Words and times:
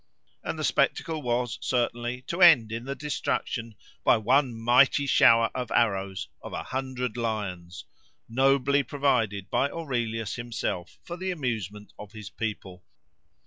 And 0.43 0.57
the 0.57 0.63
spectacle 0.63 1.21
was, 1.21 1.59
certainly, 1.61 2.23
to 2.23 2.41
end 2.41 2.71
in 2.71 2.85
the 2.85 2.95
destruction, 2.95 3.75
by 4.03 4.17
one 4.17 4.59
mighty 4.59 5.05
shower 5.05 5.51
of 5.53 5.69
arrows, 5.69 6.27
of 6.41 6.53
a 6.53 6.63
hundred 6.63 7.17
lions, 7.17 7.85
"nobly" 8.27 8.81
provided 8.81 9.51
by 9.51 9.69
Aurelius 9.69 10.37
himself 10.37 10.97
for 11.03 11.17
the 11.17 11.29
amusement 11.29 11.93
of 11.99 12.13
his 12.13 12.31
people. 12.31 12.83